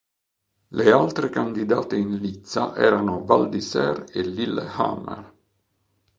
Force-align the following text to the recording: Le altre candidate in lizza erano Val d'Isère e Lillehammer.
Le 0.77 0.85
altre 0.91 1.29
candidate 1.29 1.95
in 1.95 2.15
lizza 2.15 2.75
erano 2.75 3.23
Val 3.23 3.49
d'Isère 3.49 4.05
e 4.11 4.23
Lillehammer. 4.27 5.35